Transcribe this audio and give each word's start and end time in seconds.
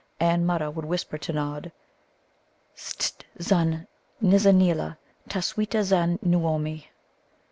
And 0.19 0.47
Mutta 0.47 0.71
would 0.71 0.83
whisper 0.85 1.19
to 1.19 1.31
Nod: 1.31 1.71
"Sst, 2.75 3.23
zun 3.39 3.85
nizza 4.19 4.51
neela, 4.51 4.97
tus 5.29 5.53
weeta 5.53 5.83
zan 5.83 6.17
nuome." 6.25 6.85